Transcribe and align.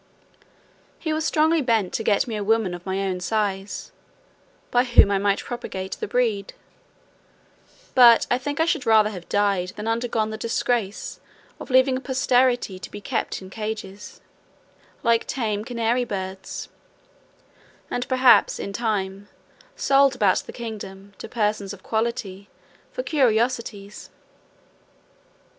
He 0.97 1.13
was 1.13 1.25
strongly 1.25 1.61
bent 1.61 1.93
to 1.93 2.03
get 2.03 2.25
me 2.25 2.35
a 2.35 2.43
woman 2.43 2.73
of 2.73 2.87
my 2.87 3.03
own 3.05 3.19
size, 3.19 3.91
by 4.71 4.83
whom 4.83 5.11
I 5.11 5.19
might 5.19 5.41
propagate 5.43 5.91
the 5.99 6.07
breed: 6.07 6.55
but 7.93 8.25
I 8.31 8.39
think 8.39 8.59
I 8.59 8.65
should 8.65 8.87
rather 8.87 9.11
have 9.11 9.29
died 9.29 9.73
than 9.75 9.87
undergone 9.87 10.31
the 10.31 10.39
disgrace 10.39 11.19
of 11.59 11.69
leaving 11.69 11.97
a 11.97 12.01
posterity 12.01 12.79
to 12.79 12.89
be 12.89 12.99
kept 12.99 13.43
in 13.43 13.51
cages, 13.51 14.21
like 15.03 15.27
tame 15.27 15.63
canary 15.63 16.03
birds, 16.03 16.67
and 17.91 18.07
perhaps, 18.07 18.57
in 18.57 18.73
time, 18.73 19.29
sold 19.75 20.15
about 20.15 20.37
the 20.47 20.51
kingdom, 20.51 21.13
to 21.19 21.29
persons 21.29 21.73
of 21.73 21.83
quality, 21.83 22.49
for 22.91 23.03
curiosities. 23.03 24.09